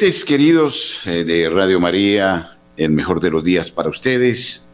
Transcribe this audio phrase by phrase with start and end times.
[0.00, 4.72] Queridos eh, de Radio María, el mejor de los días para ustedes.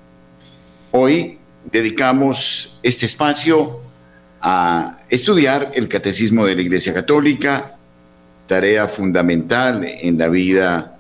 [0.93, 3.81] Hoy dedicamos este espacio
[4.41, 7.77] a estudiar el catecismo de la Iglesia Católica,
[8.47, 10.97] tarea fundamental en la vida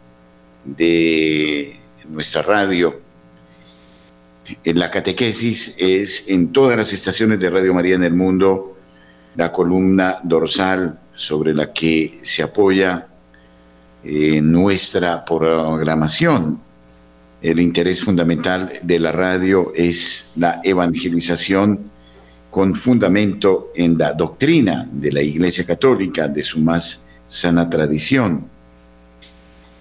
[0.64, 1.76] de
[2.08, 3.00] nuestra radio.
[4.64, 8.76] La catequesis es en todas las estaciones de Radio María en el mundo
[9.36, 13.06] la columna dorsal sobre la que se apoya
[14.08, 16.60] eh, nuestra programación.
[17.42, 21.90] El interés fundamental de la radio es la evangelización
[22.50, 28.48] con fundamento en la doctrina de la Iglesia Católica, de su más sana tradición.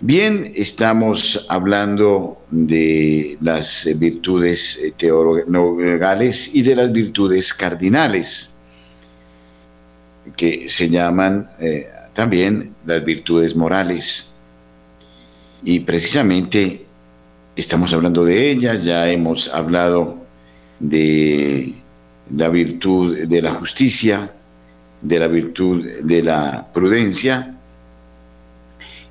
[0.02, 8.58] Bien, estamos hablando de las virtudes teologales y de las virtudes cardinales,
[10.36, 14.38] que se llaman eh, también las virtudes morales.
[15.63, 16.85] Y precisamente
[17.55, 20.17] estamos hablando de ellas, ya hemos hablado
[20.80, 21.73] de
[22.33, 24.31] la virtud de la justicia,
[25.02, 27.55] de la virtud de la prudencia,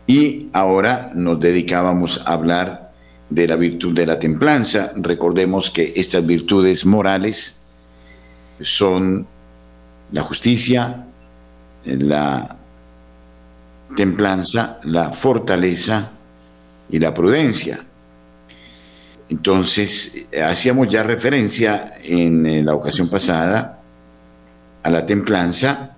[0.07, 2.93] y ahora nos dedicábamos a hablar
[3.31, 4.93] de la virtud de la templanza.
[4.97, 7.65] Recordemos que estas virtudes morales
[8.61, 9.27] son
[10.13, 11.07] la justicia,
[11.85, 12.57] la
[13.97, 16.11] templanza, la fortaleza
[16.91, 17.81] y la prudencia.
[19.29, 23.81] Entonces, hacíamos ya referencia en la ocasión pasada
[24.83, 25.97] a la templanza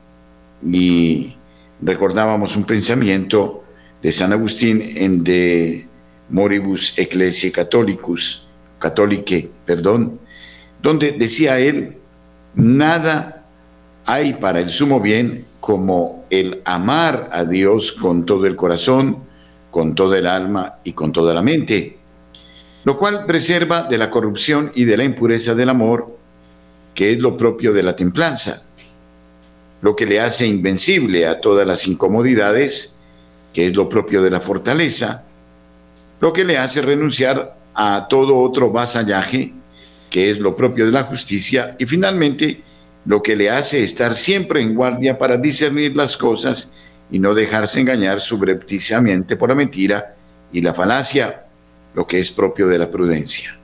[0.63, 1.35] y
[1.81, 3.65] recordábamos un pensamiento
[4.01, 5.87] de San Agustín en De
[6.31, 8.47] Moribus Ecclesiae Catholicus,
[9.65, 10.21] perdón,
[10.83, 11.97] donde decía él,
[12.55, 13.45] nada
[14.07, 19.25] hay para el sumo bien como el amar a Dios con todo el corazón,
[19.73, 21.99] con toda el alma y con toda la mente,
[22.85, 26.17] lo cual preserva de la corrupción y de la impureza del amor,
[26.95, 28.63] que es lo propio de la templanza,
[29.81, 33.01] lo que le hace invencible a todas las incomodidades,
[33.53, 35.25] que es lo propio de la fortaleza,
[36.21, 39.53] lo que le hace renunciar a todo otro vasallaje,
[40.11, 42.63] que es lo propio de la justicia, y finalmente
[43.07, 46.75] lo que le hace estar siempre en guardia para discernir las cosas
[47.11, 50.17] y no dejarse engañar subrepticiamente por la mentira
[50.53, 51.45] y la falacia,
[51.95, 53.57] lo que es propio de la prudencia.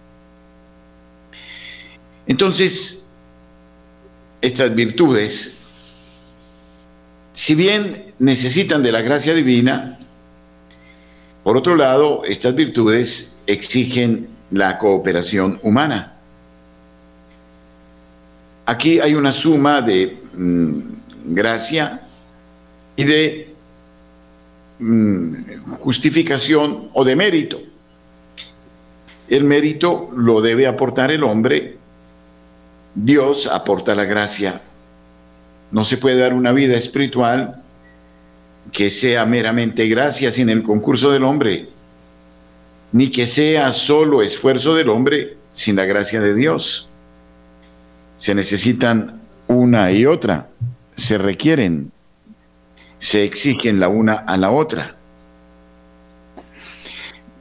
[2.26, 3.08] Entonces,
[4.40, 5.58] estas virtudes,
[7.32, 9.98] si bien necesitan de la gracia divina,
[11.42, 16.11] por otro lado, estas virtudes exigen la cooperación humana.
[18.72, 20.80] Aquí hay una suma de mm,
[21.26, 22.00] gracia
[22.96, 23.54] y de
[24.78, 27.60] mm, justificación o de mérito.
[29.28, 31.76] El mérito lo debe aportar el hombre,
[32.94, 34.62] Dios aporta la gracia.
[35.70, 37.62] No se puede dar una vida espiritual
[38.72, 41.68] que sea meramente gracia sin el concurso del hombre,
[42.90, 46.88] ni que sea solo esfuerzo del hombre sin la gracia de Dios
[48.22, 50.48] se necesitan una y otra,
[50.94, 51.90] se requieren,
[53.00, 54.94] se exigen la una a la otra.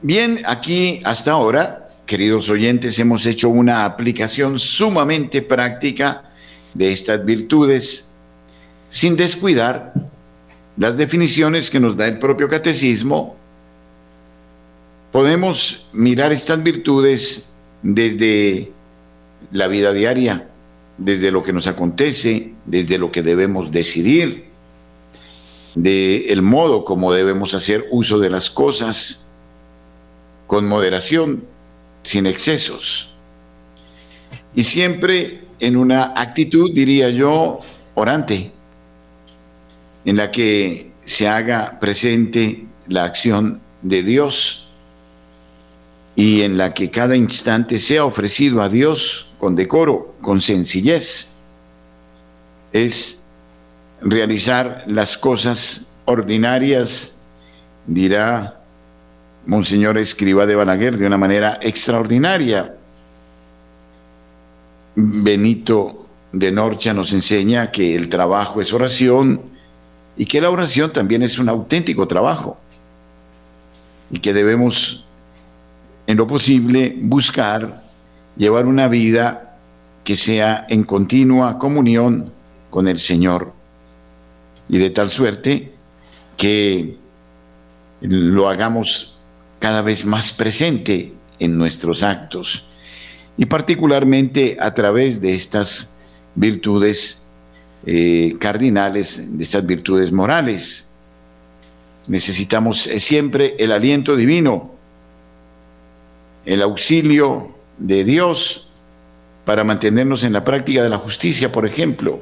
[0.02, 6.32] Bien, aquí hasta ahora, queridos oyentes, hemos hecho una aplicación sumamente práctica
[6.74, 8.10] de estas virtudes,
[8.88, 9.94] sin descuidar
[10.78, 13.36] las definiciones que nos da el propio catecismo.
[15.12, 17.54] Podemos mirar estas virtudes
[17.84, 18.72] desde
[19.52, 20.48] la vida diaria,
[21.04, 24.46] desde lo que nos acontece, desde lo que debemos decidir,
[25.74, 29.32] de el modo como debemos hacer uso de las cosas,
[30.46, 31.44] con moderación,
[32.04, 33.16] sin excesos.
[34.54, 37.60] Y siempre en una actitud, diría yo,
[37.96, 38.52] orante,
[40.06, 44.71] en la que se haga presente la acción de Dios
[46.22, 51.32] y en la que cada instante sea ofrecido a Dios con decoro, con sencillez,
[52.72, 53.26] es
[54.02, 57.20] realizar las cosas ordinarias,
[57.88, 58.62] dirá
[59.48, 62.76] Monseñor Escriba de Balaguer, de una manera extraordinaria.
[64.94, 69.42] Benito de Norcha nos enseña que el trabajo es oración
[70.16, 72.60] y que la oración también es un auténtico trabajo
[74.12, 75.08] y que debemos
[76.12, 77.84] en lo posible buscar
[78.36, 79.58] llevar una vida
[80.04, 82.34] que sea en continua comunión
[82.70, 83.54] con el Señor.
[84.68, 85.72] Y de tal suerte
[86.36, 86.98] que
[88.02, 89.20] lo hagamos
[89.60, 92.68] cada vez más presente en nuestros actos
[93.38, 95.98] y particularmente a través de estas
[96.36, 97.30] virtudes
[97.86, 100.90] eh, cardinales, de estas virtudes morales.
[102.06, 104.81] Necesitamos eh, siempre el aliento divino,
[106.46, 108.72] el auxilio de Dios
[109.46, 112.20] para mantenernos en la práctica de la justicia, por ejemplo,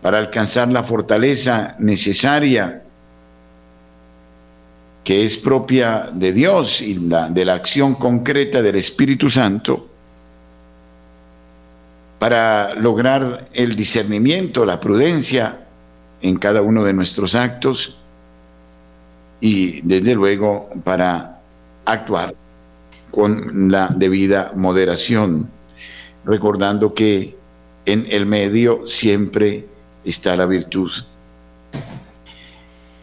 [0.00, 2.82] para alcanzar la fortaleza necesaria
[5.04, 9.88] que es propia de Dios y de la acción concreta del Espíritu Santo,
[12.20, 15.66] para lograr el discernimiento, la prudencia
[16.20, 17.98] en cada uno de nuestros actos
[19.40, 21.40] y desde luego para
[21.84, 22.32] actuar
[23.12, 25.48] con la debida moderación,
[26.24, 27.36] recordando que
[27.84, 29.66] en el medio siempre
[30.04, 30.90] está la virtud.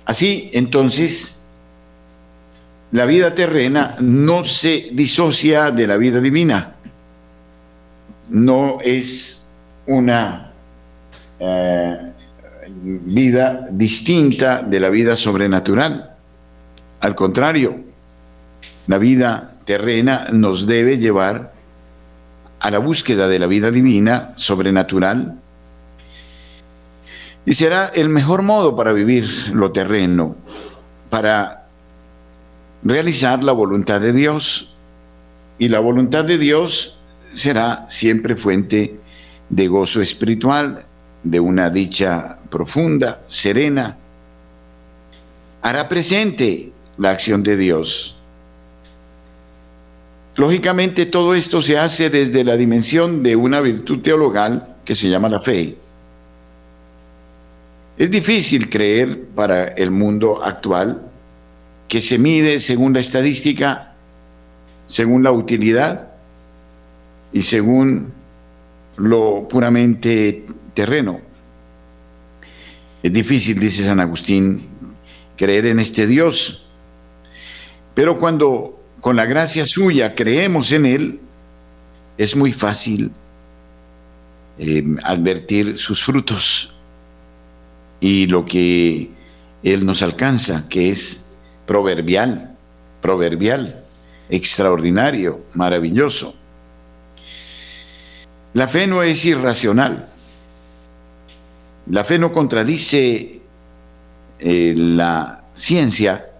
[0.05, 1.43] Así, entonces,
[2.91, 6.75] la vida terrena no se disocia de la vida divina.
[8.29, 9.47] No es
[9.85, 10.51] una
[11.39, 12.11] eh,
[12.73, 16.15] vida distinta de la vida sobrenatural.
[17.01, 17.79] Al contrario,
[18.87, 21.53] la vida terrena nos debe llevar
[22.59, 25.39] a la búsqueda de la vida divina, sobrenatural,
[27.45, 30.35] y será el mejor modo para vivir lo terreno,
[31.11, 31.67] para
[32.81, 34.73] realizar la voluntad de Dios.
[35.59, 36.97] Y la voluntad de Dios
[37.33, 38.99] será siempre fuente
[39.51, 40.83] de gozo espiritual,
[41.21, 43.99] de una dicha profunda, serena.
[45.61, 48.18] Hará presente la acción de Dios.
[50.39, 55.27] Lógicamente todo esto se hace desde la dimensión de una virtud teologal que se llama
[55.27, 55.75] la fe.
[57.97, 61.01] Es difícil creer para el mundo actual
[61.89, 63.95] que se mide según la estadística,
[64.85, 66.07] según la utilidad
[67.33, 68.13] y según
[68.95, 71.19] lo puramente terreno.
[73.03, 74.61] Es difícil, dice San Agustín,
[75.35, 76.69] creer en este Dios,
[77.93, 81.19] pero cuando con la gracia suya creemos en Él,
[82.17, 83.11] es muy fácil
[84.57, 86.75] eh, advertir sus frutos
[88.01, 89.09] y lo que
[89.63, 91.27] Él nos alcanza, que es
[91.65, 92.57] proverbial,
[93.01, 93.85] proverbial,
[94.29, 96.35] extraordinario, maravilloso.
[98.53, 100.09] La fe no es irracional.
[101.89, 103.41] La fe no contradice
[104.39, 106.31] eh, la ciencia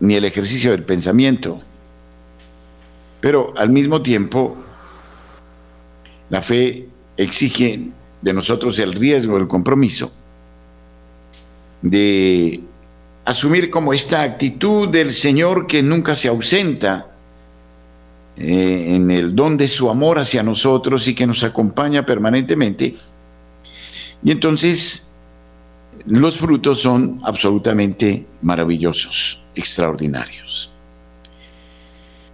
[0.00, 1.62] ni el ejercicio del pensamiento.
[3.20, 4.56] Pero al mismo tiempo,
[6.30, 7.88] la fe exige
[8.20, 10.12] de nosotros el riesgo, el compromiso
[11.82, 12.60] de
[13.24, 17.08] asumir como esta actitud del Señor que nunca se ausenta
[18.36, 22.94] eh, en el don de su amor hacia nosotros y que nos acompaña permanentemente.
[24.24, 25.14] Y entonces
[26.06, 30.75] los frutos son absolutamente maravillosos, extraordinarios.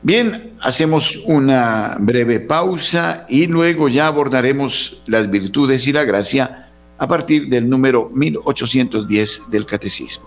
[0.04, 7.06] Bien, hacemos una breve pausa y luego ya abordaremos las virtudes y la gracia a
[7.06, 10.26] partir del número 1810 del Catecismo.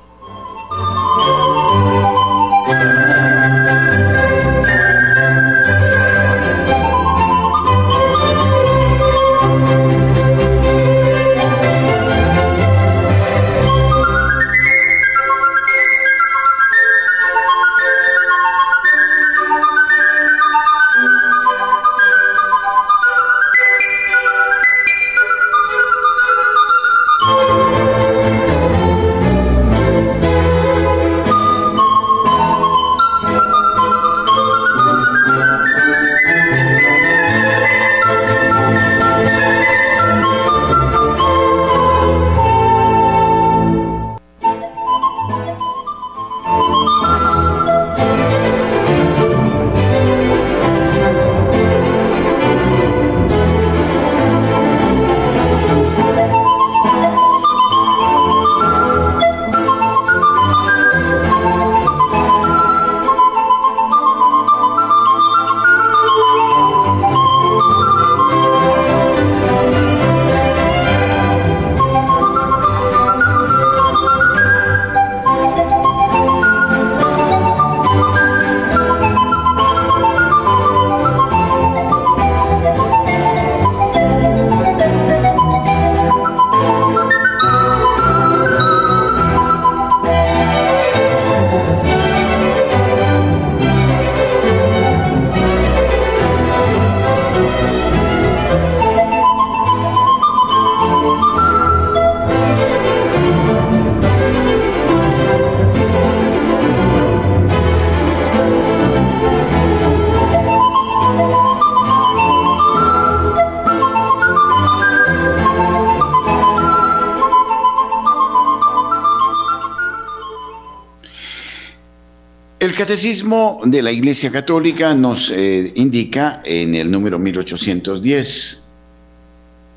[122.86, 128.64] Catecismo de la Iglesia Católica nos eh, indica en el número 1810,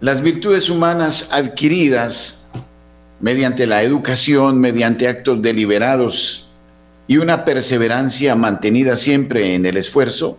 [0.03, 2.51] las virtudes humanas adquiridas
[3.19, 6.51] mediante la educación, mediante actos deliberados
[7.07, 10.37] y una perseverancia mantenida siempre en el esfuerzo,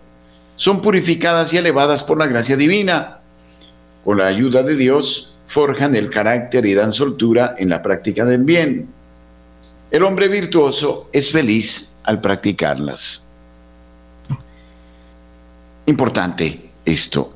[0.54, 3.18] son purificadas y elevadas por la gracia divina.
[4.04, 8.44] Con la ayuda de Dios, forjan el carácter y dan soltura en la práctica del
[8.44, 8.88] bien.
[9.90, 13.30] El hombre virtuoso es feliz al practicarlas.
[15.86, 17.32] Importante esto.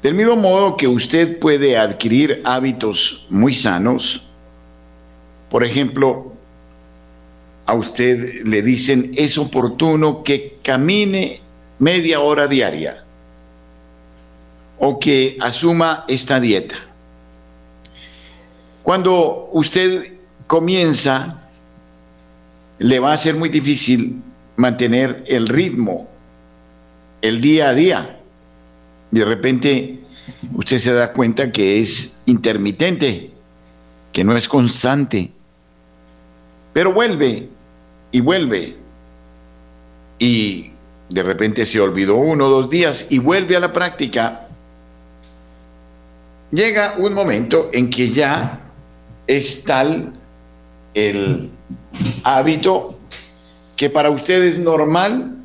[0.00, 4.28] Del mismo modo que usted puede adquirir hábitos muy sanos,
[5.50, 6.32] por ejemplo,
[7.66, 11.40] a usted le dicen es oportuno que camine
[11.80, 13.02] media hora diaria
[14.78, 16.76] o que asuma esta dieta.
[18.84, 20.12] Cuando usted
[20.46, 21.47] comienza,
[22.78, 24.22] le va a ser muy difícil
[24.56, 26.08] mantener el ritmo,
[27.22, 28.20] el día a día.
[29.10, 30.00] De repente
[30.54, 33.32] usted se da cuenta que es intermitente,
[34.12, 35.30] que no es constante,
[36.72, 37.48] pero vuelve
[38.12, 38.76] y vuelve
[40.18, 40.72] y
[41.08, 44.48] de repente se olvidó uno o dos días y vuelve a la práctica,
[46.50, 48.60] llega un momento en que ya
[49.26, 50.12] es tal
[50.94, 51.50] el
[52.24, 52.98] hábito
[53.76, 55.36] que para usted es normal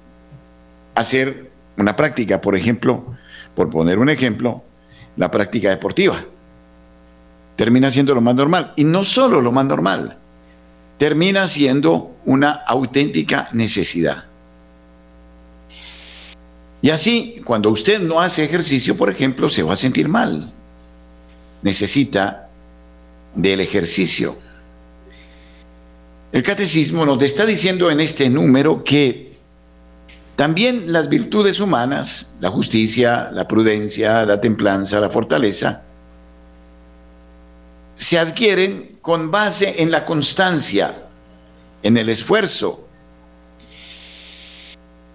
[0.95, 3.05] hacer una práctica, por ejemplo,
[3.55, 4.63] por poner un ejemplo,
[5.15, 6.23] la práctica deportiva.
[7.55, 8.73] Termina siendo lo más normal.
[8.75, 10.17] Y no solo lo más normal,
[10.97, 14.25] termina siendo una auténtica necesidad.
[16.81, 20.51] Y así, cuando usted no hace ejercicio, por ejemplo, se va a sentir mal.
[21.61, 22.49] Necesita
[23.33, 24.35] del ejercicio.
[26.33, 29.33] El catecismo nos está diciendo en este número que
[30.35, 35.83] también las virtudes humanas, la justicia, la prudencia, la templanza, la fortaleza,
[37.93, 41.03] se adquieren con base en la constancia,
[41.83, 42.87] en el esfuerzo,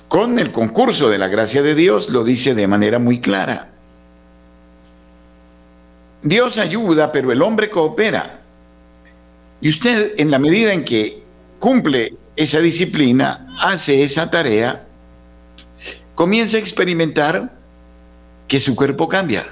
[0.07, 3.73] con el concurso de la gracia de Dios, lo dice de manera muy clara.
[6.23, 8.38] Dios ayuda, pero el hombre coopera.
[9.61, 11.23] Y usted, en la medida en que
[11.59, 14.87] cumple esa disciplina, hace esa tarea,
[16.15, 17.53] comienza a experimentar
[18.47, 19.47] que su cuerpo cambia.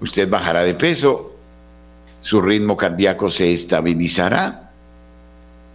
[0.00, 1.36] Usted bajará de peso,
[2.20, 4.72] su ritmo cardíaco se estabilizará,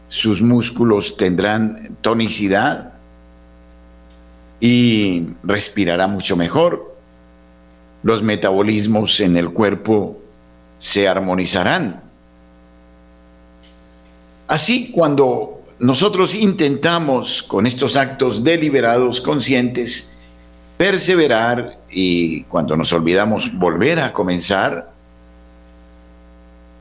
[0.10, 2.98] sus músculos tendrán tonicidad,
[4.60, 6.96] y respirará mucho mejor.
[8.04, 10.20] Los metabolismos en el cuerpo
[10.80, 12.04] se armonizarán.
[14.48, 20.16] Así, cuando nosotros intentamos con estos actos deliberados, conscientes,
[20.78, 24.92] perseverar y cuando nos olvidamos volver a comenzar,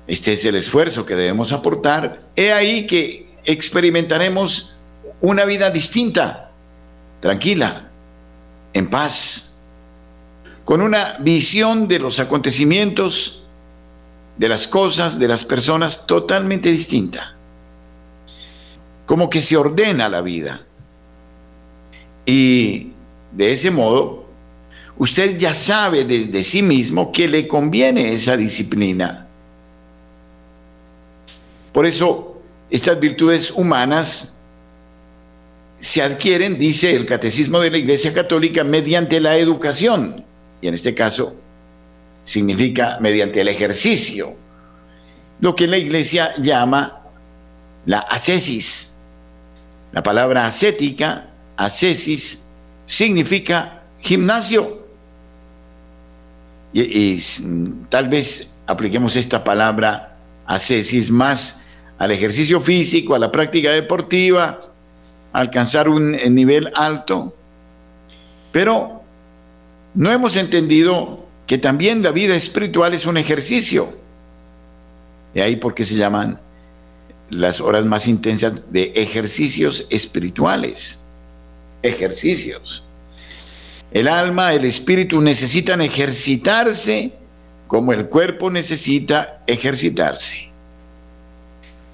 [0.06, 2.22] este es el esfuerzo que debemos aportar.
[2.36, 4.76] He ahí que experimentaremos
[5.20, 6.52] una vida distinta,
[7.20, 7.88] tranquila,
[8.72, 9.56] en paz,
[10.64, 13.44] con una visión de los acontecimientos,
[14.36, 17.35] de las cosas, de las personas totalmente distinta.
[19.06, 20.66] Como que se ordena la vida.
[22.26, 22.88] Y
[23.32, 24.26] de ese modo,
[24.98, 29.26] usted ya sabe desde sí mismo que le conviene esa disciplina.
[31.72, 34.38] Por eso, estas virtudes humanas
[35.78, 40.24] se adquieren, dice el Catecismo de la Iglesia Católica, mediante la educación,
[40.60, 41.36] y en este caso
[42.24, 44.34] significa mediante el ejercicio,
[45.38, 47.02] lo que la Iglesia llama
[47.84, 48.95] la ascesis.
[49.92, 52.46] La palabra ascética, ascesis,
[52.84, 54.86] significa gimnasio.
[56.72, 57.18] Y,
[57.88, 60.16] tal vez apliquemos esta palabra
[60.46, 61.62] ascesis más
[61.98, 64.72] al ejercicio físico, a la práctica deportiva,
[65.32, 67.34] alcanzar un nivel alto,
[68.52, 69.02] pero
[69.94, 73.88] no hemos entendido que también la vida espiritual es un ejercicio.
[75.34, 76.40] Y ahí porque se llaman
[77.30, 81.04] las horas más intensas de ejercicios espirituales.
[81.82, 82.84] Ejercicios.
[83.90, 87.12] El alma, el espíritu necesitan ejercitarse
[87.66, 90.50] como el cuerpo necesita ejercitarse.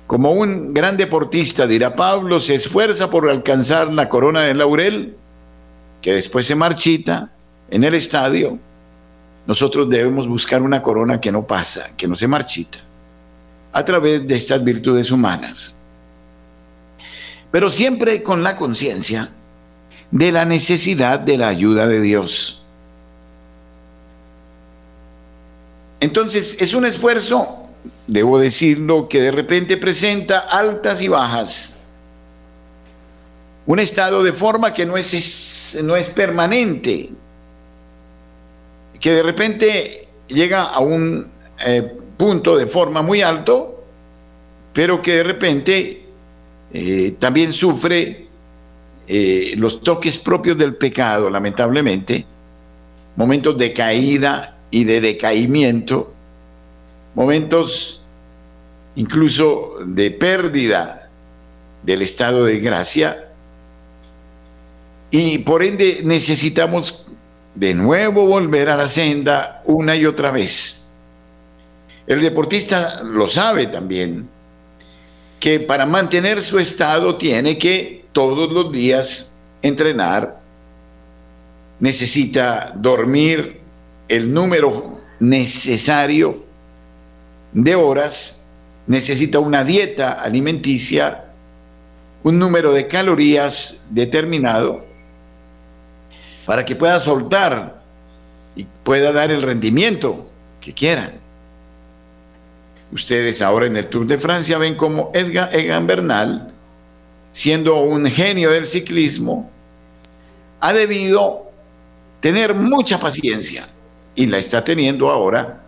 [0.06, 5.16] Como un gran deportista, dirá Pablo, se esfuerza por alcanzar la corona de laurel,
[6.02, 7.32] que después se marchita
[7.70, 8.58] en el estadio.
[9.46, 12.78] Nosotros debemos buscar una corona que no pasa, que no se marchita,
[13.72, 15.78] a través de estas virtudes humanas.
[17.50, 19.28] pero siempre con la conciencia
[20.10, 22.62] de la necesidad de la ayuda de Dios.
[26.00, 27.68] Entonces es un esfuerzo,
[28.06, 31.76] debo decirlo, que de repente presenta altas y bajas.
[33.66, 37.10] Un estado de forma que no es, no es permanente,
[38.98, 41.30] que de repente llega a un
[41.64, 43.82] eh, punto de forma muy alto,
[44.72, 46.04] pero que de repente
[46.72, 48.28] eh, también sufre
[49.08, 52.24] eh, los toques propios del pecado, lamentablemente,
[53.16, 56.12] momentos de caída y de decaimiento,
[57.16, 58.04] momentos
[58.94, 61.10] incluso de pérdida
[61.82, 63.32] del estado de gracia,
[65.10, 67.04] y por ende necesitamos
[67.56, 70.81] de nuevo volver a la senda una y otra vez.
[72.06, 74.28] El deportista lo sabe también,
[75.38, 80.40] que para mantener su estado tiene que todos los días entrenar,
[81.80, 83.60] necesita dormir
[84.08, 86.44] el número necesario
[87.52, 88.44] de horas,
[88.86, 91.24] necesita una dieta alimenticia,
[92.22, 94.84] un número de calorías determinado
[96.46, 97.82] para que pueda soltar
[98.56, 100.28] y pueda dar el rendimiento
[100.60, 101.21] que quieran.
[102.92, 106.52] Ustedes ahora en el Tour de Francia ven como Edgar Egan Bernal,
[107.30, 109.50] siendo un genio del ciclismo,
[110.60, 111.50] ha debido
[112.20, 113.66] tener mucha paciencia
[114.14, 115.62] y la está teniendo ahora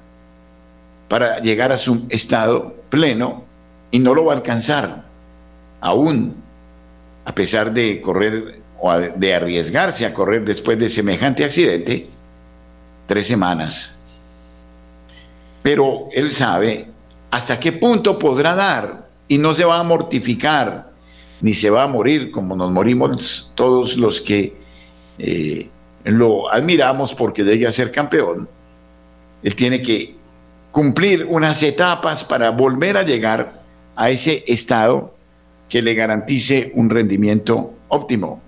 [1.08, 3.44] para llegar a su estado pleno
[3.90, 5.04] y no lo va a alcanzar
[5.80, 6.37] aún,
[7.24, 12.08] a pesar de correr o de arriesgarse a correr después de semejante accidente,
[13.06, 14.02] tres semanas.
[15.62, 16.93] Pero él sabe
[17.34, 20.92] hasta qué punto podrá dar y no se va a mortificar
[21.40, 24.56] ni se va a morir como nos morimos todos los que
[25.18, 25.68] eh,
[26.04, 28.48] lo admiramos porque llegue a ser campeón.
[29.42, 30.14] Él tiene que
[30.70, 33.60] cumplir unas etapas para volver a llegar
[33.96, 35.12] a ese estado
[35.68, 38.40] que le garantice un rendimiento óptimo.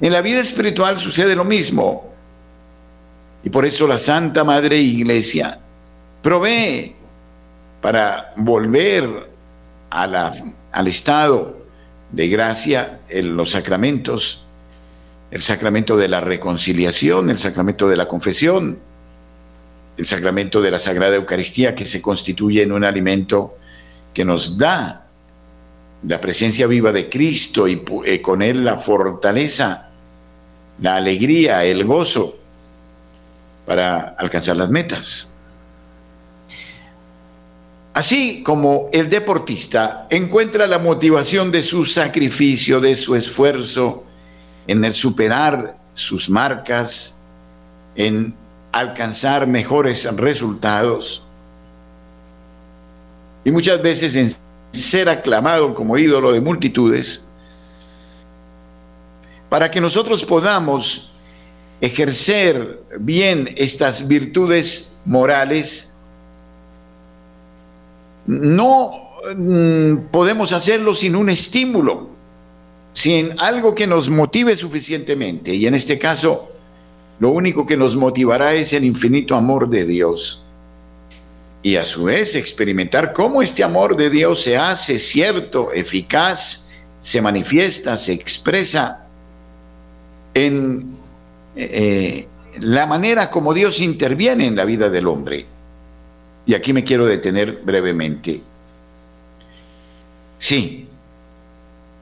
[0.00, 2.12] En la vida espiritual sucede lo mismo.
[3.42, 5.58] Y por eso la Santa Madre Iglesia
[6.22, 6.94] provee
[7.86, 9.30] para volver
[9.90, 11.56] al estado
[12.10, 14.44] de gracia en los sacramentos,
[15.30, 18.76] el sacramento de la reconciliación, el sacramento de la confesión,
[19.96, 23.56] el sacramento de la Sagrada Eucaristía que se constituye en un alimento
[24.12, 25.06] que nos da
[26.02, 29.90] la presencia viva de Cristo y eh, con él la fortaleza,
[30.80, 32.36] la alegría, el gozo
[33.64, 35.35] para alcanzar las metas.
[37.96, 44.04] Así como el deportista encuentra la motivación de su sacrificio, de su esfuerzo,
[44.66, 47.22] en el superar sus marcas,
[47.94, 48.34] en
[48.70, 51.22] alcanzar mejores resultados
[53.46, 54.30] y muchas veces en
[54.72, 57.26] ser aclamado como ídolo de multitudes,
[59.48, 61.12] para que nosotros podamos
[61.80, 65.95] ejercer bien estas virtudes morales,
[68.26, 72.08] no mm, podemos hacerlo sin un estímulo,
[72.92, 75.54] sin algo que nos motive suficientemente.
[75.54, 76.50] Y en este caso,
[77.18, 80.44] lo único que nos motivará es el infinito amor de Dios.
[81.62, 86.68] Y a su vez experimentar cómo este amor de Dios se hace cierto, eficaz,
[87.00, 89.06] se manifiesta, se expresa
[90.34, 90.96] en
[91.56, 92.28] eh,
[92.60, 95.46] la manera como Dios interviene en la vida del hombre.
[96.46, 98.40] Y aquí me quiero detener brevemente.
[100.38, 100.86] Sí,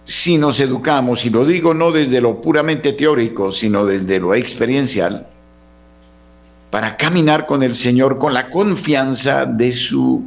[0.05, 5.27] si nos educamos, y lo digo no desde lo puramente teórico, sino desde lo experiencial,
[6.71, 10.25] para caminar con el Señor con la confianza de su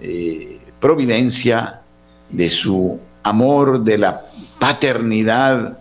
[0.00, 1.80] eh, providencia,
[2.28, 4.26] de su amor, de la
[4.58, 5.78] paternidad,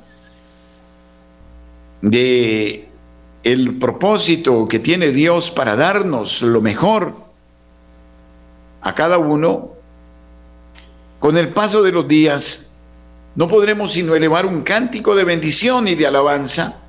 [2.01, 2.87] de
[3.43, 7.26] el propósito que tiene Dios para darnos lo mejor
[8.81, 9.71] a cada uno,
[11.19, 12.71] con el paso de los días,
[13.35, 16.79] no podremos sino elevar un cántico de bendición y de alabanza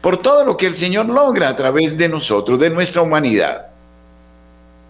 [0.00, 3.66] por todo lo que el Señor logra a través de nosotros, de nuestra humanidad.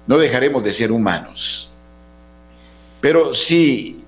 [0.06, 1.70] No dejaremos de ser humanos.
[3.00, 4.04] Pero si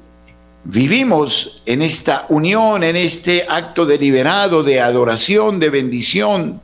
[0.64, 6.60] vivimos en esta unión, en este acto deliberado de adoración, de bendición,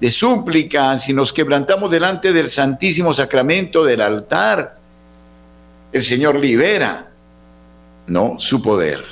[0.00, 4.78] de súplica, si nos quebrantamos delante del Santísimo Sacramento del altar,
[5.92, 7.10] el Señor libera,
[8.06, 8.36] ¿no?
[8.38, 9.04] Su poder.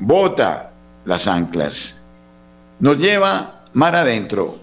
[0.00, 0.72] bota
[1.04, 2.04] las anclas,
[2.78, 4.56] nos lleva mar adentro,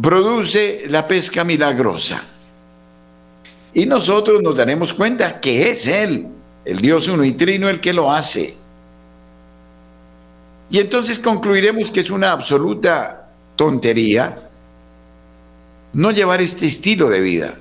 [0.00, 2.22] produce la pesca milagrosa.
[3.72, 6.28] Y nosotros nos daremos cuenta que es Él,
[6.64, 8.54] el Dios uno y trino, el que lo hace.
[10.70, 14.36] Y entonces concluiremos que es una absoluta tontería
[15.92, 17.54] no llevar este estilo de vida.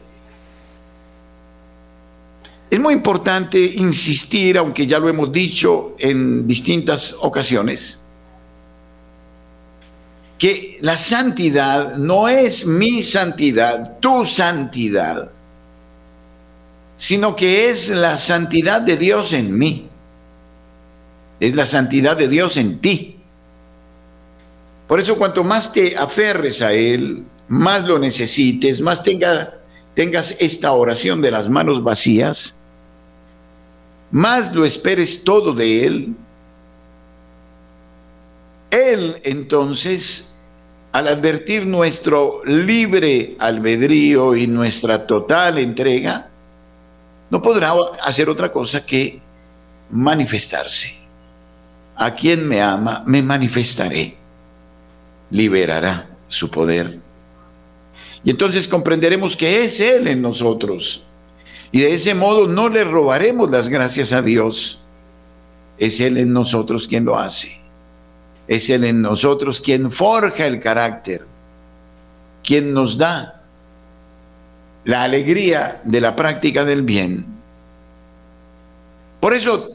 [2.73, 8.03] Es muy importante insistir, aunque ya lo hemos dicho en distintas ocasiones,
[10.39, 15.29] que la santidad no es mi santidad, tu santidad,
[16.95, 19.87] sino que es la santidad de Dios en mí,
[21.39, 23.19] es la santidad de Dios en ti.
[24.87, 31.21] Por eso cuanto más te aferres a Él, más lo necesites, más tengas esta oración
[31.21, 32.61] de las manos vacías,
[34.13, 36.15] más lo esperes todo de Él,
[38.69, 40.35] Él entonces,
[40.91, 46.29] al advertir nuestro libre albedrío y nuestra total entrega,
[47.31, 47.73] no podrá
[48.03, 49.19] hacer otra cosa que
[49.89, 50.95] manifestarse.
[51.95, 54.15] A quien me ama, me manifestaré.
[55.31, 56.99] Liberará su poder.
[58.23, 61.03] Y entonces comprenderemos que es Él en nosotros
[61.73, 64.81] y de ese modo no le robaremos las gracias a Dios.
[65.79, 67.59] Es Él en nosotros quien lo hace.
[68.47, 71.25] Es Él en nosotros quien forja el carácter,
[72.43, 73.41] quien nos da
[74.85, 77.25] la alegría de la práctica del bien.
[79.19, 79.71] Por eso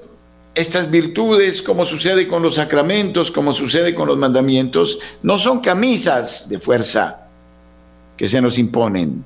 [0.54, 6.48] estas virtudes, como sucede con los sacramentos, como sucede con los mandamientos, no son camisas
[6.48, 7.26] de fuerza
[8.16, 9.24] que se nos imponen.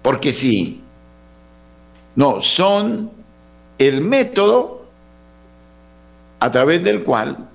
[0.00, 0.81] Porque sí,
[2.14, 3.10] no, son
[3.78, 4.86] el método
[6.40, 7.48] a través del cual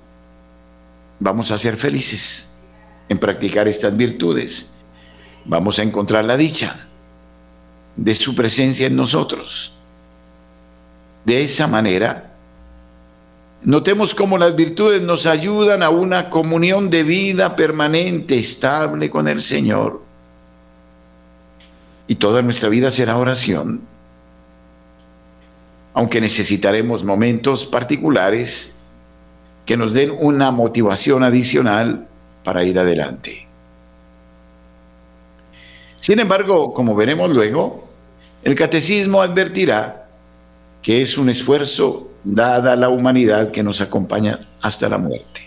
[1.20, 2.54] vamos a ser felices
[3.08, 4.74] en practicar estas virtudes.
[5.44, 6.86] Vamos a encontrar la dicha
[7.96, 9.72] de su presencia en nosotros.
[11.24, 12.32] De esa manera,
[13.62, 19.42] notemos cómo las virtudes nos ayudan a una comunión de vida permanente, estable con el
[19.42, 20.02] Señor.
[22.06, 23.82] Y toda nuestra vida será oración
[25.98, 28.78] aunque necesitaremos momentos particulares
[29.66, 32.06] que nos den una motivación adicional
[32.44, 33.48] para ir adelante.
[35.96, 37.88] Sin embargo, como veremos luego,
[38.44, 40.06] el catecismo advertirá
[40.82, 45.37] que es un esfuerzo dada a la humanidad que nos acompaña hasta la muerte.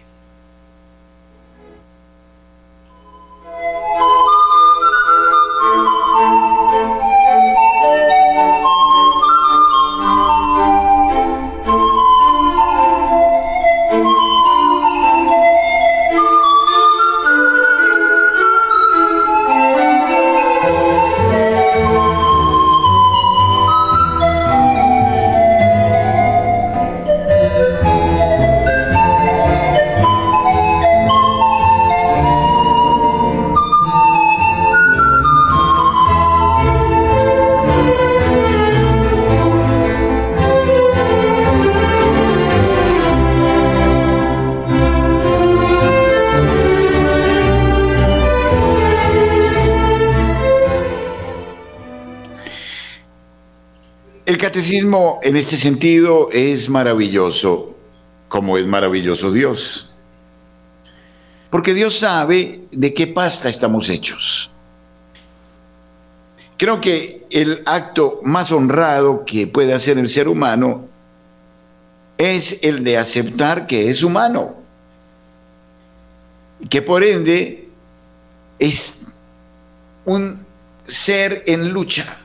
[55.22, 57.76] En este sentido es maravilloso,
[58.28, 59.94] como es maravilloso Dios.
[61.50, 64.52] Porque Dios sabe de qué pasta estamos hechos.
[66.58, 70.88] Creo que el acto más honrado que puede hacer el ser humano
[72.18, 74.56] es el de aceptar que es humano,
[76.70, 77.70] que por ende
[78.60, 79.02] es
[80.06, 80.46] un
[80.86, 82.22] ser en lucha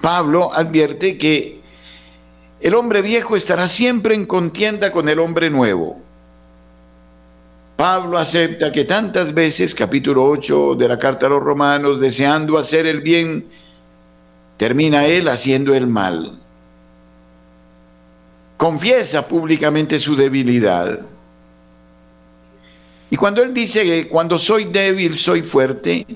[0.00, 1.55] Pablo advierte que
[2.60, 6.00] el hombre viejo estará siempre en contienda con el hombre nuevo.
[7.76, 12.86] Pablo acepta que tantas veces, capítulo 8 de la carta a los romanos, deseando hacer
[12.86, 13.46] el bien,
[14.56, 16.38] termina él haciendo el mal.
[18.56, 21.00] Confiesa públicamente su debilidad.
[23.10, 26.06] Y cuando él dice que cuando soy débil soy fuerte,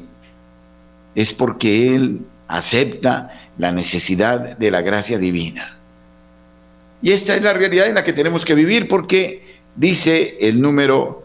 [1.15, 5.80] es porque él acepta la necesidad de la gracia divina.
[7.03, 11.25] Y esta es la realidad en la que tenemos que vivir porque dice el número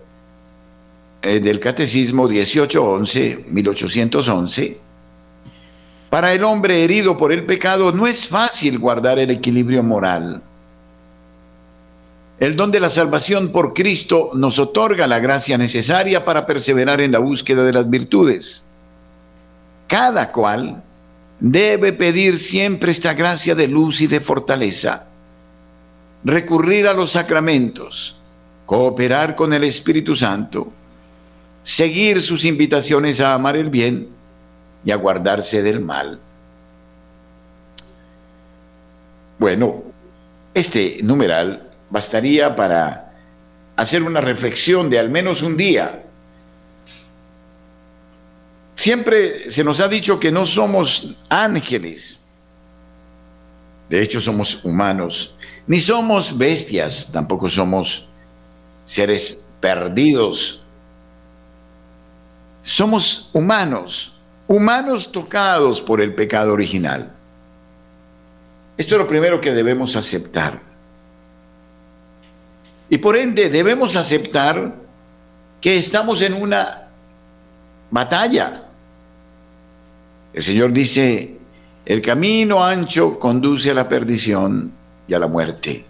[1.22, 4.78] eh, del Catecismo 1811, 1811,
[6.10, 10.42] para el hombre herido por el pecado no es fácil guardar el equilibrio moral.
[12.40, 17.12] El don de la salvación por Cristo nos otorga la gracia necesaria para perseverar en
[17.12, 18.66] la búsqueda de las virtudes.
[19.88, 20.84] Cada cual
[21.40, 25.08] debe pedir siempre esta gracia de luz y de fortaleza,
[26.26, 28.18] recurrir a los sacramentos,
[28.66, 30.74] cooperar con el Espíritu Santo,
[31.62, 34.10] seguir sus invitaciones a amar el bien
[34.84, 36.20] y a guardarse del mal.
[39.38, 39.84] Bueno,
[40.54, 43.14] este numeral bastaría para
[43.76, 46.06] hacer una reflexión de al menos un día.
[48.74, 52.26] Siempre se nos ha dicho que no somos ángeles,
[53.90, 55.35] de hecho somos humanos,
[55.68, 58.08] ni somos bestias, tampoco somos
[58.84, 60.64] seres perdidos.
[62.62, 64.16] Somos humanos,
[64.48, 67.12] humanos tocados por el pecado original.
[68.78, 70.62] Esto es lo primero que debemos aceptar.
[72.90, 74.76] Y por ende debemos aceptar
[75.62, 76.90] que estamos en una
[77.90, 78.66] batalla.
[80.34, 81.38] El Señor dice,
[81.86, 85.86] el camino ancho conduce a la perdición y a la muerte.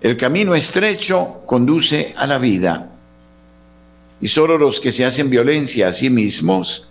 [0.00, 2.90] El camino estrecho conduce a la vida.
[4.20, 6.90] Y solo los que se hacen violencia a sí mismos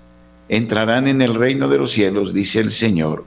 [0.50, 3.24] entrarán en el reino de los cielos, dice el Señor.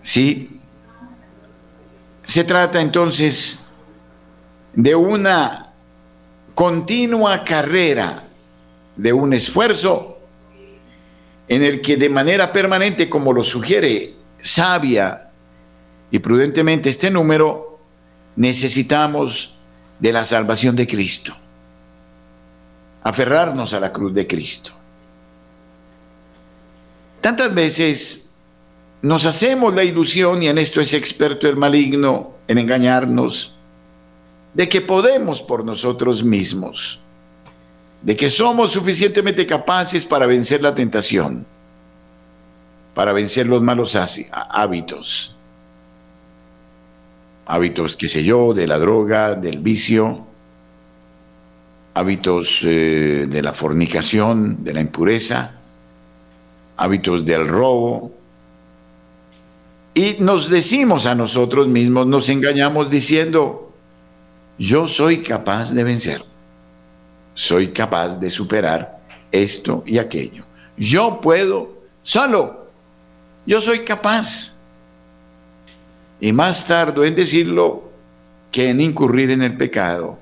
[0.00, 0.58] Sí,
[2.24, 3.66] se trata entonces
[4.72, 5.72] de una
[6.54, 8.28] continua carrera,
[8.96, 10.18] de un esfuerzo
[11.48, 14.15] en el que de manera permanente, como lo sugiere
[14.46, 15.30] sabia
[16.10, 17.78] y prudentemente este número,
[18.36, 19.56] necesitamos
[19.98, 21.34] de la salvación de Cristo,
[23.02, 24.72] aferrarnos a la cruz de Cristo.
[27.20, 28.30] Tantas veces
[29.02, 33.56] nos hacemos la ilusión, y en esto es experto el maligno, en engañarnos,
[34.54, 37.00] de que podemos por nosotros mismos,
[38.02, 41.46] de que somos suficientemente capaces para vencer la tentación,
[42.96, 43.94] para vencer los malos
[44.32, 45.36] hábitos,
[47.44, 50.24] hábitos, qué sé yo, de la droga, del vicio,
[51.92, 55.56] hábitos eh, de la fornicación, de la impureza,
[56.78, 58.14] hábitos del robo,
[59.92, 63.74] y nos decimos a nosotros mismos, nos engañamos diciendo,
[64.58, 66.24] yo soy capaz de vencer,
[67.34, 70.46] soy capaz de superar esto y aquello.
[70.78, 72.65] Yo puedo solo,
[73.46, 74.56] yo soy capaz.
[76.20, 77.90] Y más tardo en decirlo
[78.50, 80.18] que en incurrir en el pecado.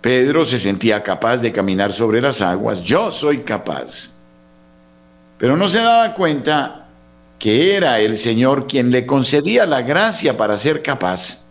[0.00, 4.14] Pedro se sentía capaz de caminar sobre las aguas, yo soy capaz.
[5.38, 6.88] Pero no se daba cuenta
[7.38, 11.46] que era el Señor quien le concedía la gracia para ser capaz.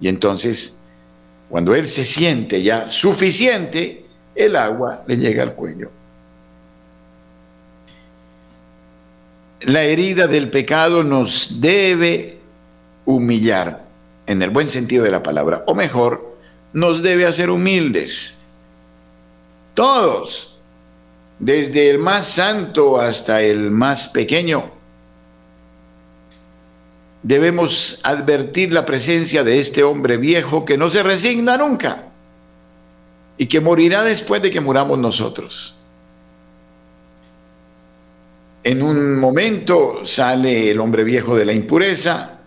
[0.00, 0.80] Y entonces,
[1.48, 5.90] cuando él se siente ya suficiente, el agua le llega al cuello.
[9.60, 12.38] La herida del pecado nos debe
[13.04, 13.84] humillar,
[14.26, 16.36] en el buen sentido de la palabra, o mejor,
[16.72, 18.40] nos debe hacer humildes.
[19.74, 20.56] Todos,
[21.38, 24.70] desde el más santo hasta el más pequeño.
[27.22, 32.06] Debemos advertir la presencia de este hombre viejo que no se resigna nunca
[33.36, 35.76] y que morirá después de que muramos nosotros.
[38.62, 42.40] En un momento sale el hombre viejo de la impureza,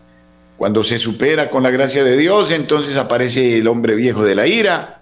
[0.57, 4.47] cuando se supera con la gracia de Dios, entonces aparece el hombre viejo de la
[4.47, 5.01] ira,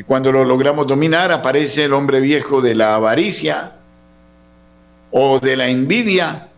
[0.00, 3.76] y cuando lo logramos dominar, aparece el hombre viejo de la avaricia
[5.10, 6.48] o de la envidia.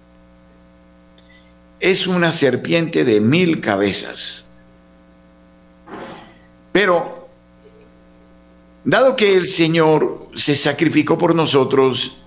[1.81, 4.52] Es una serpiente de mil cabezas.
[6.70, 7.28] Pero,
[8.85, 12.21] dado que el Señor se sacrificó por nosotros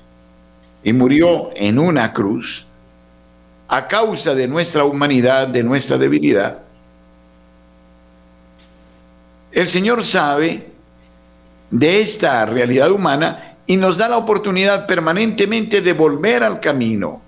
[0.86, 2.64] y murió en una cruz,
[3.68, 6.60] a causa de nuestra humanidad, de nuestra debilidad,
[9.52, 10.68] el Señor sabe
[11.72, 17.20] de esta realidad humana y nos da la oportunidad permanentemente de volver al camino.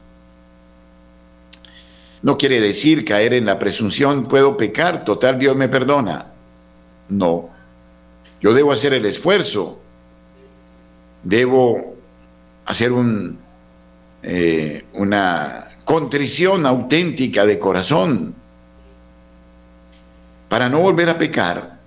[2.22, 6.28] No quiere decir caer en la presunción, puedo pecar, total Dios me perdona.
[7.10, 7.50] No,
[8.40, 9.80] yo debo hacer el esfuerzo,
[11.24, 11.96] debo
[12.66, 13.47] hacer un,
[14.24, 18.36] eh, una contrición auténtica de corazón
[20.50, 21.78] para no volver a pecar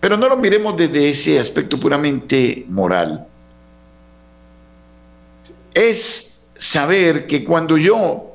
[0.00, 3.26] pero no lo miremos desde ese aspecto puramente moral.
[5.74, 8.32] Es saber que cuando yo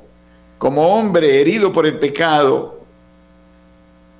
[0.57, 2.81] como hombre herido por el pecado,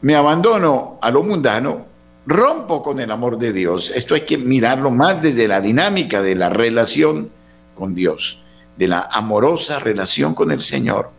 [0.02, 1.86] me abandono a lo mundano,
[2.26, 3.92] rompo con el amor de Dios.
[3.96, 7.30] Esto hay que mirarlo más desde la dinámica de la relación
[7.76, 8.44] con Dios,
[8.78, 11.12] de la amorosa relación con el Señor.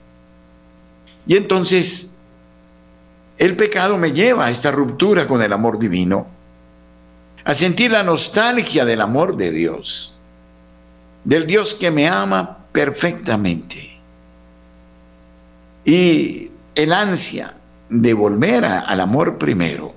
[1.27, 2.19] Y entonces
[3.39, 6.27] el pecado me lleva a esta ruptura con el amor divino,
[7.45, 10.17] a sentir la nostalgia del amor de Dios,
[11.25, 13.99] del Dios que me ama perfectamente.
[15.85, 17.55] Y el ansia
[17.89, 19.95] de volver al amor primero.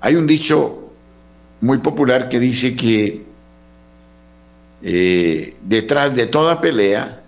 [0.00, 0.90] Hay un dicho
[1.60, 3.27] muy popular que dice que
[4.82, 7.22] eh, detrás de toda pelea,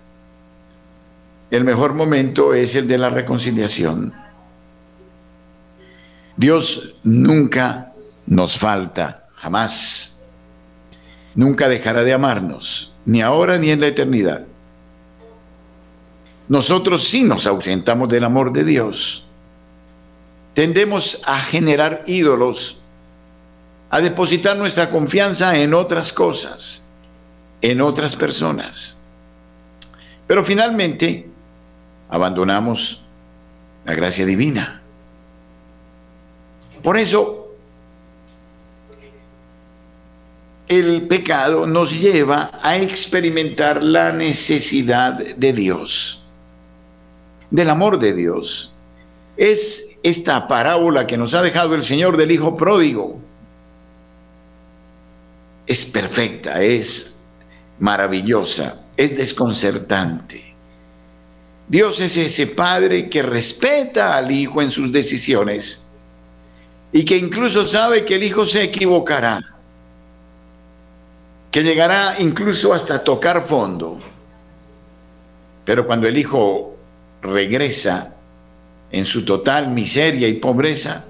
[1.51, 4.15] el mejor momento es el de la reconciliación.
[6.37, 7.93] Dios nunca
[8.27, 10.23] nos falta, jamás.
[11.35, 14.45] Nunca dejará de amarnos, ni ahora ni en la eternidad.
[16.49, 19.27] Nosotros sí nos ausentamos del amor de Dios.
[20.55, 22.81] Tendemos a generar ídolos,
[23.89, 26.90] a depositar nuestra confianza en otras cosas,
[27.61, 29.03] en otras personas.
[30.27, 31.27] Pero finalmente
[32.09, 33.03] abandonamos
[33.85, 34.81] la gracia divina.
[36.83, 37.41] Por eso
[40.69, 46.25] el pecado nos lleva a experimentar la necesidad de Dios,
[47.51, 48.73] del amor de Dios.
[49.37, 53.19] Es esta parábola que nos ha dejado el Señor del Hijo Pródigo.
[55.67, 57.20] Es perfecta, es
[57.81, 60.55] maravillosa, es desconcertante.
[61.67, 65.89] Dios es ese Padre que respeta al Hijo en sus decisiones
[66.93, 69.41] y que incluso sabe que el Hijo se equivocará,
[71.51, 73.99] que llegará incluso hasta tocar fondo.
[75.65, 76.77] Pero cuando el Hijo
[77.23, 78.17] regresa
[78.91, 81.05] en su total miseria y pobreza,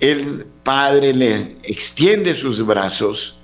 [0.00, 3.38] el Padre le extiende sus brazos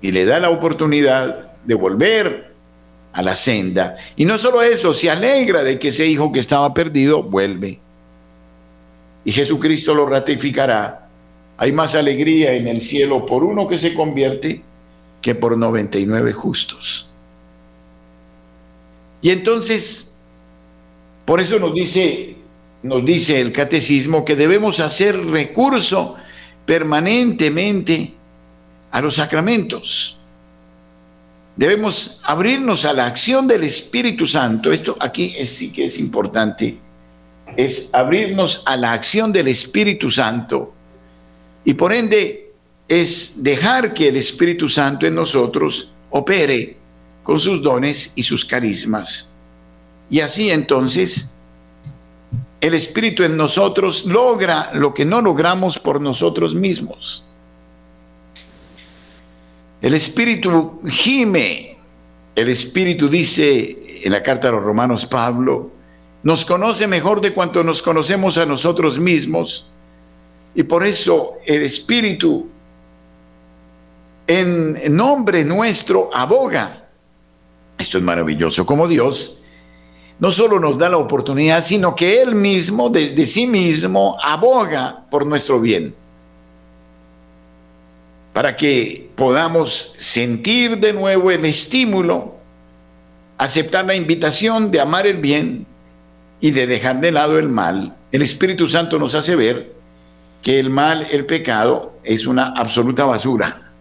[0.00, 2.54] y le da la oportunidad de volver
[3.12, 3.96] a la senda.
[4.14, 7.80] Y no solo eso, se alegra de que ese hijo que estaba perdido vuelve.
[9.24, 11.08] Y Jesucristo lo ratificará.
[11.56, 14.62] Hay más alegría en el cielo por uno que se convierte
[15.22, 17.08] que por 99 justos.
[19.22, 20.14] Y entonces,
[21.24, 22.36] por eso nos dice,
[22.82, 26.16] nos dice el catecismo que debemos hacer recurso
[26.66, 28.15] permanentemente
[28.96, 30.16] a los sacramentos.
[31.54, 34.72] Debemos abrirnos a la acción del Espíritu Santo.
[34.72, 36.78] Esto aquí sí que es importante.
[37.58, 40.72] Es abrirnos a la acción del Espíritu Santo.
[41.62, 42.54] Y por ende
[42.88, 46.78] es dejar que el Espíritu Santo en nosotros opere
[47.22, 49.36] con sus dones y sus carismas.
[50.08, 51.36] Y así entonces
[52.62, 57.25] el Espíritu en nosotros logra lo que no logramos por nosotros mismos.
[59.80, 61.76] El Espíritu gime.
[62.34, 65.70] El Espíritu dice en la carta a los romanos Pablo,
[66.22, 69.68] nos conoce mejor de cuanto nos conocemos a nosotros mismos.
[70.54, 72.48] Y por eso el Espíritu
[74.26, 76.88] en nombre nuestro aboga.
[77.78, 79.40] Esto es maravilloso, como Dios
[80.18, 85.26] no solo nos da la oportunidad, sino que Él mismo, desde sí mismo, aboga por
[85.26, 85.94] nuestro bien
[88.36, 92.34] para que podamos sentir de nuevo el estímulo,
[93.38, 95.66] aceptar la invitación de amar el bien
[96.38, 97.96] y de dejar de lado el mal.
[98.12, 99.72] El Espíritu Santo nos hace ver
[100.42, 103.72] que el mal, el pecado, es una absoluta basura,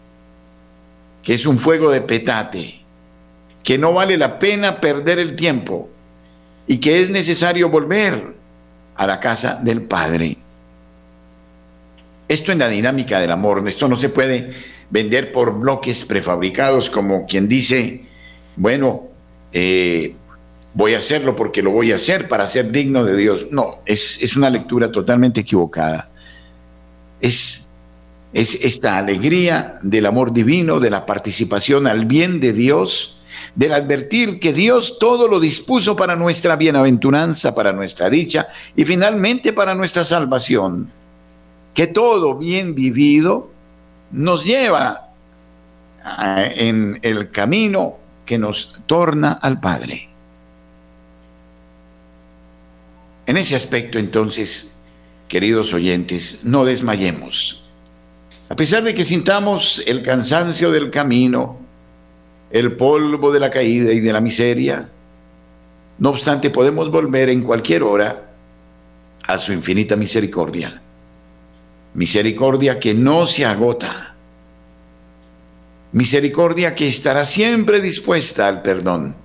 [1.21, 2.79] que es un fuego de petate,
[3.61, 5.89] que no vale la pena perder el tiempo
[6.65, 8.37] y que es necesario volver
[8.95, 10.44] a la casa del Padre.
[12.27, 14.51] Esto en la dinámica del amor, esto no se puede
[14.89, 18.05] vender por bloques prefabricados como quien dice,
[18.55, 19.09] bueno,
[19.51, 20.15] eh,
[20.73, 23.47] voy a hacerlo porque lo voy a hacer para ser digno de Dios.
[23.51, 26.09] No, es, es una lectura totalmente equivocada.
[27.21, 27.69] Es,
[28.33, 33.21] es esta alegría del amor divino, de la participación al bien de Dios,
[33.53, 39.53] del advertir que Dios todo lo dispuso para nuestra bienaventuranza, para nuestra dicha y finalmente
[39.53, 40.91] para nuestra salvación
[41.75, 43.51] que todo bien vivido
[44.09, 45.11] nos lleva
[46.55, 50.09] en el camino que nos torna al Padre.
[53.27, 54.77] En ese aspecto, entonces,
[55.27, 57.67] queridos oyentes, no desmayemos.
[58.47, 61.57] A pesar de que sintamos el cansancio del camino,
[62.51, 64.89] el polvo de la caída y de la miseria,
[65.97, 68.29] No obstante, podemos volver en cualquier hora
[69.25, 70.81] a su infinita misericordia.
[71.95, 74.15] Misericordia que no se agota.
[75.93, 79.15] Misericordia que estará siempre dispuesta al perdón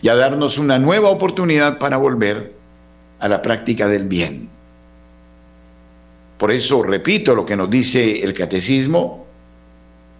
[0.00, 2.54] y a darnos una nueva oportunidad para volver
[3.18, 4.48] a la práctica del bien.
[6.38, 9.26] Por eso repito lo que nos dice el catecismo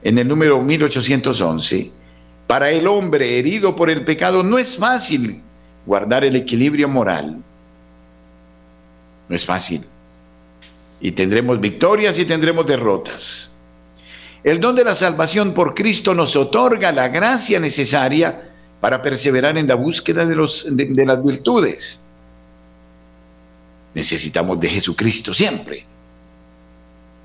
[0.03, 1.93] en el número 1811.
[2.49, 5.43] Para el hombre herido por el pecado no es fácil
[5.87, 7.37] guardar el equilibrio moral.
[9.29, 9.85] No es fácil.
[11.01, 13.59] Y tendremos victorias y tendremos derrotas.
[14.43, 19.67] El don de la salvación por Cristo nos otorga la gracia necesaria para perseverar en
[19.67, 22.07] la búsqueda de, los, de, las virtudes.
[23.95, 25.85] Necesitamos de Jesucristo siempre.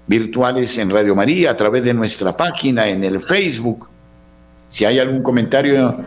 [0.07, 3.89] virtuales en Radio María, a través de nuestra página en el Facebook.
[4.69, 6.05] Si hay algún comentario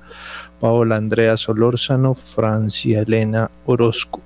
[0.61, 4.21] Paola Andrea Solórzano, Francia Elena Orozco.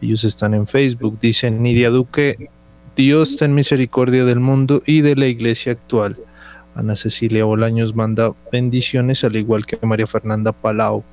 [0.00, 1.18] Ellos están en Facebook.
[1.20, 2.50] Dicen Nidia Duque,
[2.96, 6.16] Dios ten misericordia del mundo y de la iglesia actual.
[6.74, 11.04] Ana Cecilia Bolaños manda bendiciones, al igual que María Fernanda Palau.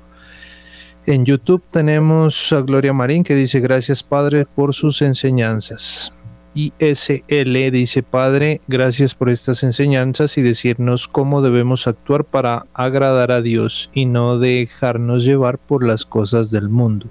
[1.08, 6.12] En YouTube tenemos a Gloria Marín que dice gracias Padre por sus enseñanzas.
[6.56, 13.44] ISL dice Padre, gracias por estas enseñanzas y decirnos cómo debemos actuar para agradar a
[13.44, 17.06] Dios y no dejarnos llevar por las cosas del mundo.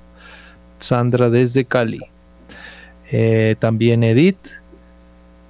[0.78, 2.00] Sandra desde Cali.
[3.12, 4.48] Eh, también Edith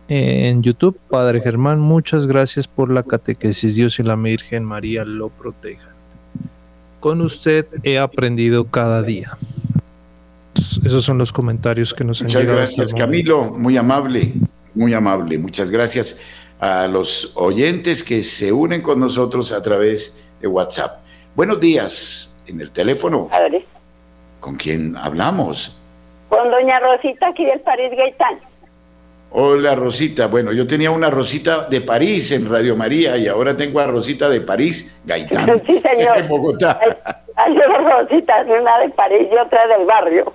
[0.08, 1.00] en YouTube.
[1.08, 3.74] Padre Germán, muchas gracias por la catequesis.
[3.74, 5.93] Dios y la Virgen María lo proteja
[7.04, 9.36] con usted he aprendido cada día.
[10.86, 14.32] Esos son los comentarios que nos han Muchas gracias, Camilo, muy amable,
[14.74, 15.36] muy amable.
[15.36, 16.18] Muchas gracias
[16.58, 21.02] a los oyentes que se unen con nosotros a través de WhatsApp.
[21.36, 23.28] Buenos días, en el teléfono.
[24.40, 25.78] ¿Con quién hablamos?
[26.30, 28.40] Con doña Rosita aquí del París Gaitán.
[29.36, 33.80] Hola Rosita, bueno, yo tenía una Rosita de París en Radio María y ahora tengo
[33.80, 36.18] a Rosita de París, Gaitán, sí, señor.
[36.18, 36.78] en Bogotá.
[37.34, 40.32] Hay, dos Rositas, una de París y otra del barrio.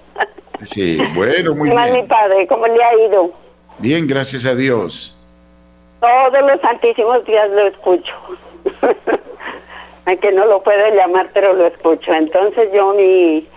[0.64, 1.94] Sí, bueno, muy bien.
[1.94, 3.32] mi padre, ¿cómo le ha ido?
[3.78, 5.18] Bien, gracias a Dios.
[6.02, 8.14] Todos los santísimos días lo escucho.
[10.08, 12.12] Aunque no lo puedo llamar, pero lo escucho.
[12.12, 13.48] Entonces yo mi,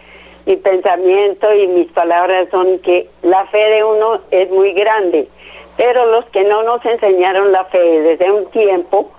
[0.46, 5.28] mi pensamiento y mis palabras son que la fe de uno es muy grande,
[5.76, 9.10] pero los que no nos enseñaron la fe desde un tiempo,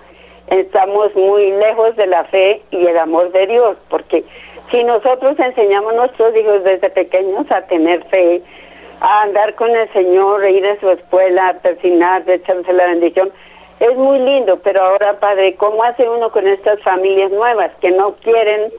[0.47, 4.24] estamos muy lejos de la fe y el amor de Dios, porque
[4.71, 8.41] si nosotros enseñamos a nuestros hijos desde pequeños a tener fe,
[8.99, 12.88] a andar con el Señor, a ir a su escuela, a persinar, a echarse la
[12.88, 13.32] bendición,
[13.80, 18.15] es muy lindo, pero ahora, Padre, ¿cómo hace uno con estas familias nuevas que no
[18.15, 18.71] quieren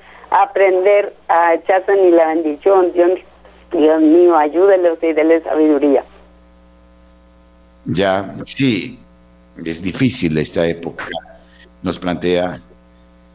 [0.43, 2.93] aprender a echarse ni la bendición?
[2.93, 3.21] Dios,
[3.73, 6.05] Dios mío, ayúdelos y denle sabiduría.
[7.85, 8.99] Ya, sí,
[9.65, 11.07] es difícil esta época.
[11.83, 12.61] Nos plantea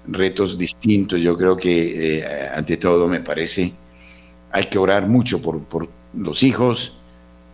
[0.07, 1.19] retos distintos.
[1.19, 3.73] Yo creo que, eh, ante todo, me parece,
[4.51, 6.97] hay que orar mucho por, por los hijos,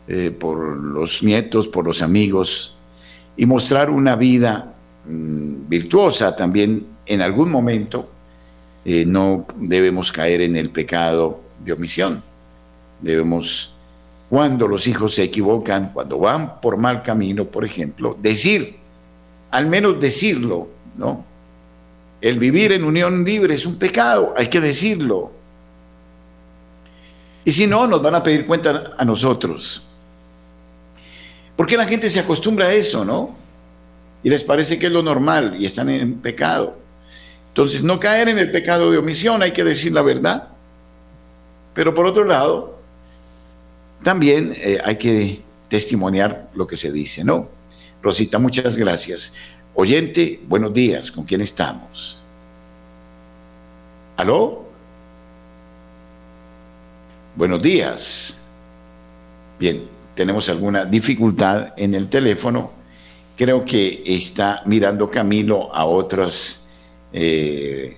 [0.08, 2.78] eh, por los nietos, por los amigos,
[3.38, 4.74] y mostrar una vida
[5.06, 8.10] mm, virtuosa también en algún momento.
[8.86, 12.22] Eh, no debemos caer en el pecado de omisión.
[13.02, 13.74] Debemos,
[14.30, 18.78] cuando los hijos se equivocan, cuando van por mal camino, por ejemplo, decir,
[19.50, 21.26] al menos decirlo, ¿no?
[22.22, 25.32] El vivir en unión libre es un pecado, hay que decirlo.
[27.44, 29.84] Y si no, nos van a pedir cuenta a nosotros.
[31.56, 33.36] Porque la gente se acostumbra a eso, ¿no?
[34.24, 36.85] Y les parece que es lo normal y están en pecado.
[37.56, 40.49] Entonces, no caer en el pecado de omisión, hay que decir la verdad.
[41.74, 42.78] Pero por otro lado,
[44.03, 47.47] también eh, hay que testimoniar lo que se dice, ¿no?
[48.01, 49.36] Rosita, muchas gracias.
[49.74, 52.22] Oyente, buenos días, ¿con quién estamos?
[54.18, 54.66] ¿Aló?
[57.38, 58.43] Buenos días.
[59.58, 62.74] Bien, tenemos alguna dificultad en el teléfono.
[63.38, 66.64] Creo que está mirando Camilo a otros
[67.18, 67.95] eh,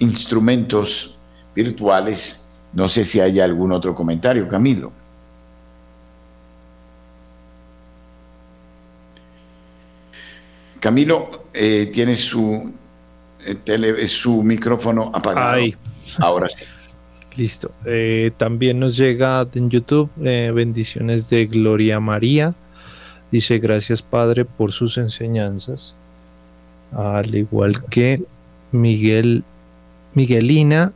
[0.00, 1.16] instrumentos
[1.54, 2.48] virtuales.
[2.72, 4.90] No sé si hay algún otro comentario, Camilo.
[10.80, 12.72] Camilo eh, tiene su,
[13.44, 15.62] eh, su micrófono apagado.
[16.18, 16.64] Ahora sí.
[17.36, 17.70] Listo.
[17.84, 22.54] Eh, también nos llega en YouTube eh, bendiciones de Gloria María.
[23.30, 25.94] Dice gracias Padre por sus enseñanzas.
[26.92, 28.22] Al igual que
[28.70, 29.44] Miguel
[30.14, 30.92] Miguelina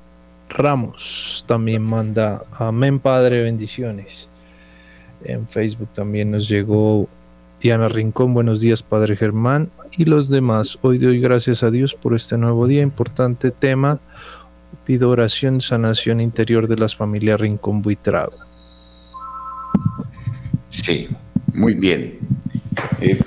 [0.48, 4.28] Ramos también manda Amén Padre, bendiciones.
[5.24, 7.08] En Facebook también nos llegó
[7.60, 10.78] Diana Rincón, buenos días Padre Germán y los demás.
[10.82, 13.98] Hoy doy gracias a Dios por este nuevo día, importante tema
[14.84, 18.36] Pido oración, sanación interior de las familias Rincón Buitrago.
[20.68, 21.08] Sí,
[21.52, 22.18] muy bien.
[23.00, 23.18] Eh,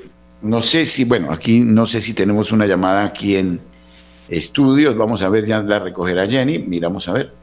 [0.42, 3.60] no sé si, bueno, aquí no sé si tenemos una llamada aquí en
[4.30, 4.96] estudios.
[4.98, 6.60] Vamos a ver, ya la recogerá Jenny.
[6.60, 7.34] Miramos a ver.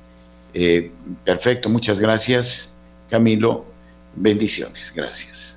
[0.55, 0.91] Eh,
[1.25, 2.77] perfecto, muchas gracias,
[3.11, 3.67] Camilo.
[4.15, 5.56] Bendiciones, gracias.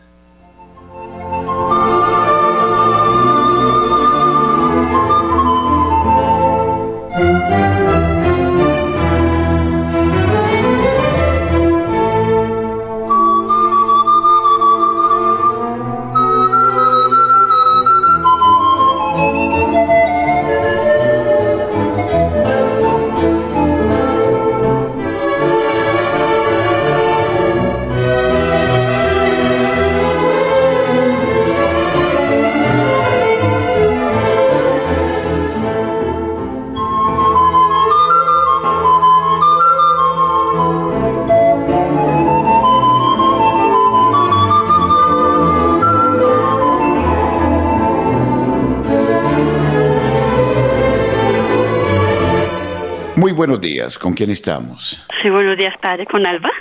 [53.50, 53.98] Buenos días.
[53.98, 55.04] ¿Con quién estamos?
[55.24, 56.06] Sí, buenos días, padre.
[56.06, 56.52] ¿Con Alba?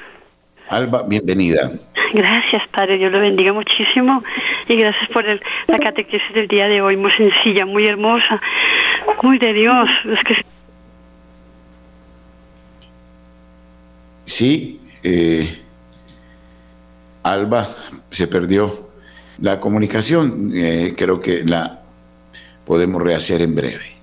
[0.71, 1.71] Alba, bienvenida.
[2.15, 2.97] Gracias, padre.
[2.97, 4.25] Dios lo bendiga muchísimo.
[4.69, 8.41] Y gracias por la catequesis del día de hoy, muy sencilla, muy hermosa,
[9.23, 9.87] muy de Dios.
[10.07, 10.47] Es que...
[14.25, 15.63] Sí, eh,
[17.23, 17.69] Alba
[18.11, 18.89] se perdió
[19.43, 20.53] la comunicación.
[20.55, 21.83] Eh, creo que la
[22.65, 23.98] podemos rehacer en breve.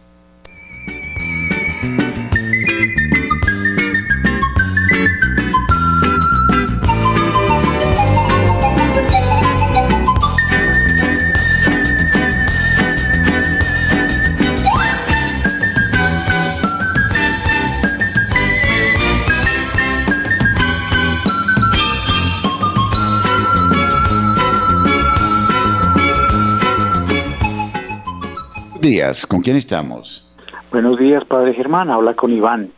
[28.85, 30.31] Días, ¿con quién estamos?
[30.71, 32.69] Buenos días, Padre Germán, habla con Iván.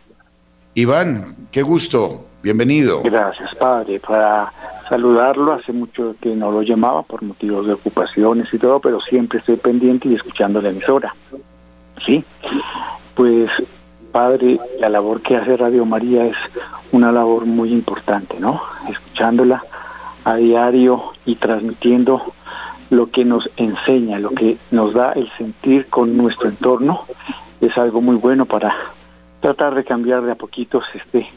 [0.73, 3.01] Iván, qué gusto, bienvenido.
[3.03, 4.53] Gracias, Padre, para
[4.87, 9.39] saludarlo, hace mucho que no lo llamaba por motivos de ocupaciones y todo, pero siempre
[9.39, 11.13] estoy pendiente y escuchando la emisora.
[12.05, 12.23] Sí,
[13.13, 13.49] pues
[14.13, 16.37] Padre, la labor que hace Radio María es
[16.93, 18.61] una labor muy importante, ¿no?
[18.89, 19.61] Escuchándola
[20.23, 22.33] a diario y transmitiendo
[22.89, 27.01] lo que nos enseña, lo que nos da el sentir con nuestro entorno,
[27.61, 28.73] es algo muy bueno para
[29.41, 31.27] tratar de cambiar de a poquitos este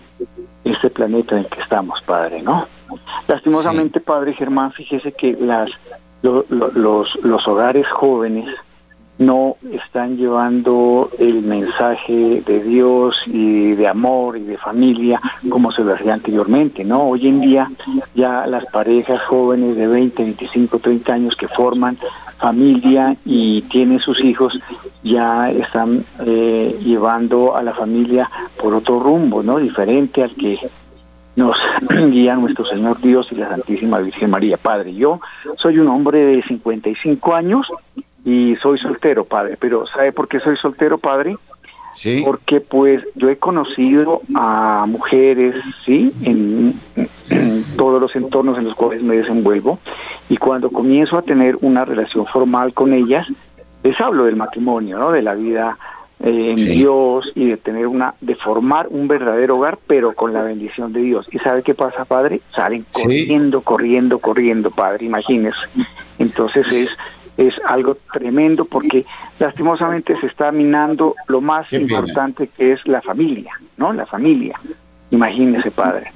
[0.64, 2.66] este planeta en el que estamos, padre, ¿no?
[3.26, 5.70] Lastimosamente, padre Germán, fíjese que las
[6.22, 8.46] los los hogares jóvenes
[9.20, 15.84] no están llevando el mensaje de Dios y de amor y de familia como se
[15.84, 17.02] lo hacía anteriormente, ¿no?
[17.10, 17.70] Hoy en día
[18.14, 21.98] ya las parejas jóvenes de 20, 25, 30 años que forman
[22.38, 24.58] familia y tienen sus hijos
[25.02, 29.58] ya están eh, llevando a la familia por otro rumbo, ¿no?
[29.58, 30.58] Diferente al que
[31.36, 31.56] nos
[32.10, 34.56] guía nuestro Señor Dios y la Santísima Virgen María.
[34.56, 35.20] Padre, yo
[35.56, 37.66] soy un hombre de 55 años
[38.24, 39.56] y soy soltero, padre.
[39.58, 41.36] Pero ¿sabe por qué soy soltero, padre?
[41.92, 42.22] Sí.
[42.24, 46.78] Porque pues yo he conocido a mujeres, sí, en,
[47.76, 49.78] todos los entornos en los cuales me desenvuelvo
[50.28, 53.26] y cuando comienzo a tener una relación formal con ellas,
[53.82, 55.10] les hablo del matrimonio, ¿no?
[55.10, 55.76] De la vida
[56.20, 60.42] eh, en Dios y de tener una, de formar un verdadero hogar, pero con la
[60.42, 61.26] bendición de Dios.
[61.32, 62.42] ¿Y sabe qué pasa, padre?
[62.54, 65.58] Salen corriendo, corriendo, corriendo, padre, imagínese.
[66.18, 66.90] Entonces es
[67.40, 69.06] es algo tremendo porque
[69.38, 73.92] lastimosamente se está minando lo más importante que es la familia, ¿no?
[73.92, 74.60] La familia.
[75.10, 76.12] Imagínese, padre.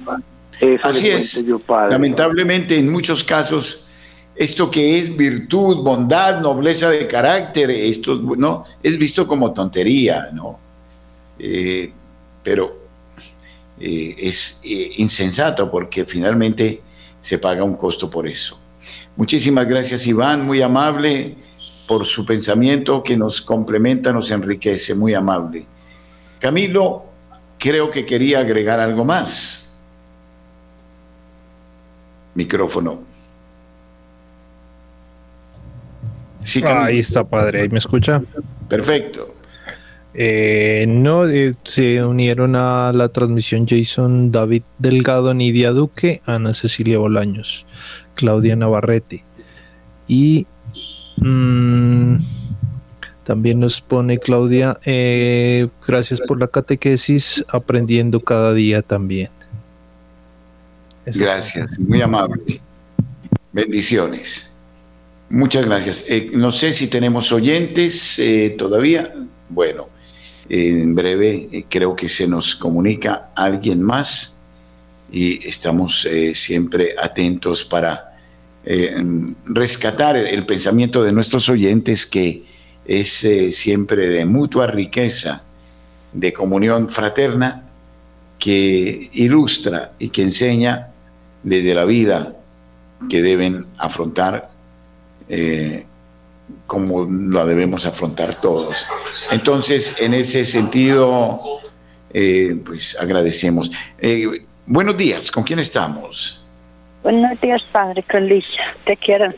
[0.83, 1.43] Así es.
[1.89, 3.87] Lamentablemente, en muchos casos,
[4.35, 10.59] esto que es virtud, bondad, nobleza de carácter, esto no es visto como tontería, ¿no?
[11.39, 11.91] Eh,
[12.43, 12.77] pero
[13.79, 16.81] eh, es eh, insensato porque finalmente
[17.19, 18.59] se paga un costo por eso.
[19.15, 21.35] Muchísimas gracias Iván, muy amable
[21.87, 25.65] por su pensamiento que nos complementa, nos enriquece, muy amable.
[26.39, 27.05] Camilo,
[27.57, 29.79] creo que quería agregar algo más.
[32.33, 32.99] Micrófono.
[36.41, 38.21] Sí, Ahí está, padre, ahí me escucha.
[38.69, 39.33] Perfecto.
[40.13, 46.99] Eh, no, eh, se unieron a la transmisión Jason David Delgado, Nidia Duque, Ana Cecilia
[46.99, 47.65] Bolaños.
[48.15, 49.23] Claudia Navarrete.
[50.07, 50.47] Y
[51.17, 52.15] mm,
[53.23, 59.29] también nos pone Claudia, eh, gracias por la catequesis, aprendiendo cada día también.
[61.05, 62.61] gracias, muy amable.
[63.51, 64.55] Bendiciones.
[65.29, 66.05] Muchas gracias.
[66.07, 69.13] Eh, no sé si tenemos oyentes eh, todavía.
[69.49, 69.89] Bueno,
[70.47, 74.34] en breve creo que se nos comunica alguien más
[75.15, 78.17] y estamos eh, siempre atentos para
[78.65, 79.01] eh,
[79.45, 82.43] rescatar el, pensamiento de nuestros oyentes que
[82.85, 85.43] es eh, siempre de mutua riqueza,
[86.11, 87.63] de comunión fraterna,
[88.37, 90.89] que ilustra y que enseña
[91.43, 92.35] desde la vida
[93.09, 94.49] que deben afrontar
[96.67, 98.85] como la debemos afrontar todos.
[99.31, 101.61] Entonces, en ese sentido,
[102.65, 103.71] pues agradecemos.
[104.67, 106.43] Buenos días, ¿con quién estamos?
[107.03, 108.75] Buenos días, padre, con Ligia.
[108.85, 109.31] Te quiero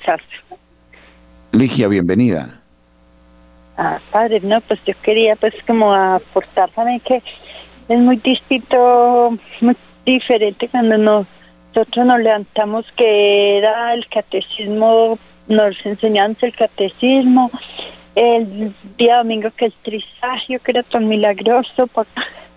[1.51, 2.61] Ligia, bienvenida.
[3.75, 7.21] Ah, padre, no, pues yo quería pues como aportar también que
[7.89, 9.75] es muy distinto, muy
[10.05, 15.19] diferente cuando nosotros nos levantamos que era el catecismo,
[15.49, 17.51] nos enseñamos el catecismo,
[18.15, 21.89] el día domingo que el trisagio, que era tan milagroso,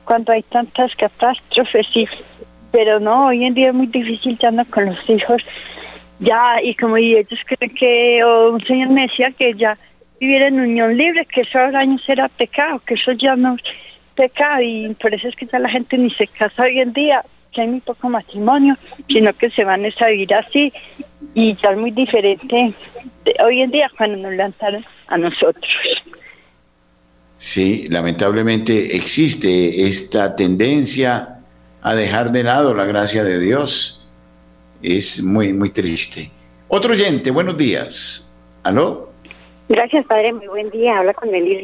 [0.05, 2.07] cuando hay tantas catástrofes y
[2.71, 5.43] pero no, hoy en día es muy difícil ya no con los hijos,
[6.18, 9.79] ya, y como ellos creen que, o un señor me decía que ya
[10.21, 13.62] vivir en unión libre, que eso ahora años era pecado, que eso ya no es
[14.14, 17.25] pecado, y por eso es que ya la gente ni se casa hoy en día,
[17.53, 18.77] que hay muy poco matrimonio,
[19.09, 20.73] sino que se van a vivir así,
[21.35, 22.75] y ya es muy diferente
[23.45, 25.71] hoy en día cuando nos lanzaron a nosotros.
[27.37, 31.39] Sí, lamentablemente existe esta tendencia
[31.83, 34.09] a dejar de lado la gracia de Dios.
[34.83, 36.31] Es muy, muy triste.
[36.68, 38.37] Otro oyente, buenos días.
[38.62, 39.11] ¿Aló?
[39.68, 40.33] Gracias, Padre.
[40.33, 40.99] Muy buen día.
[40.99, 41.62] Habla con Elis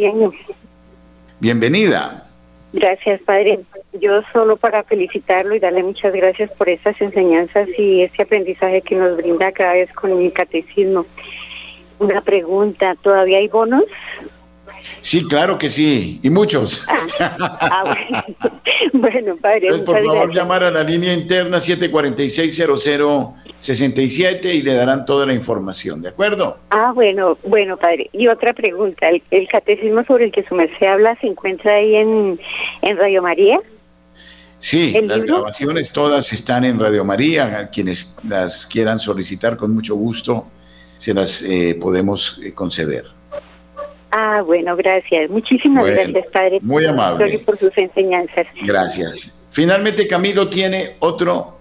[1.41, 2.27] Bienvenida.
[2.73, 3.61] Gracias, Padre.
[4.01, 8.97] Yo solo para felicitarlo y darle muchas gracias por estas enseñanzas y este aprendizaje que
[8.97, 11.07] nos brinda cada vez con mi catecismo.
[11.99, 13.85] Una pregunta, ¿todavía hay bonos?
[15.01, 16.87] Sí, claro que sí, y muchos.
[16.89, 17.07] Ah,
[17.61, 18.22] ah bueno.
[19.11, 19.68] bueno, padre.
[19.68, 26.01] Entonces, por favor, llamar a la línea interna 746-0067 y le darán toda la información,
[26.03, 26.59] ¿de acuerdo?
[26.70, 28.09] Ah, bueno, bueno, padre.
[28.12, 32.39] Y otra pregunta, ¿el, catecismo sobre el que su merced habla se encuentra ahí en,
[32.82, 33.59] en Radio María?
[34.59, 37.68] Sí, las grabaciones todas están en Radio María.
[37.68, 40.47] Quienes las quieran solicitar con mucho gusto,
[40.97, 43.05] se las eh, podemos eh, conceder.
[44.19, 45.29] Ah, bueno, gracias.
[45.29, 46.59] Muchísimas gracias, Padre.
[46.62, 47.39] Muy amable.
[47.41, 48.47] por sus enseñanzas.
[48.64, 49.47] Gracias.
[49.51, 51.59] Finalmente, Camilo tiene otro.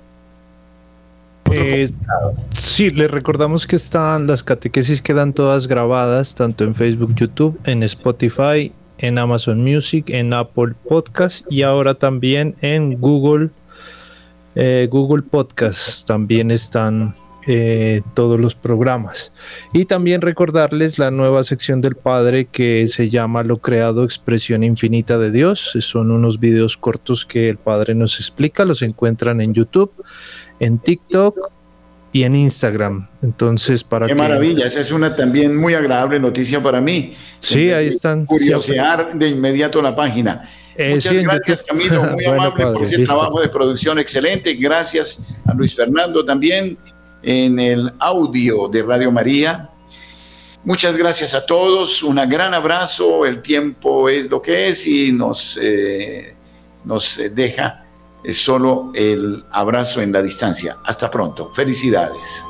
[1.52, 1.90] Eh,
[2.54, 7.84] sí, les recordamos que están las catequesis quedan todas grabadas tanto en Facebook, YouTube, en
[7.84, 13.50] Spotify, en Amazon Music, en Apple Podcast y ahora también en Google
[14.56, 17.14] eh, Google Podcast también están
[17.48, 19.32] eh, todos los programas.
[19.72, 25.20] Y también recordarles la nueva sección del Padre que se llama Lo Creado Expresión Infinita
[25.20, 25.78] de Dios.
[25.80, 29.92] Son unos videos cortos que el Padre nos explica, los encuentran en YouTube,
[30.60, 31.52] en TikTok
[32.12, 33.10] y en Instagram.
[33.22, 37.14] Entonces, para Qué maravilla, esa es una también muy agradable noticia para mí.
[37.38, 38.26] Sí, ahí están.
[38.26, 40.50] Curiosear de inmediato la página.
[40.78, 44.56] Eh, Muchas gracias, Camilo, muy amable por ese trabajo de producción excelente.
[44.56, 46.78] Gracias a Luis Fernando también
[47.26, 49.72] en el audio de Radio María.
[50.64, 55.60] Muchas gracias a todos, un gran abrazo, el tiempo es lo que es y nos,
[55.62, 56.36] eh,
[56.84, 57.86] nos deja
[58.32, 60.78] solo el abrazo en la distancia.
[60.86, 62.46] Hasta pronto, felicidades.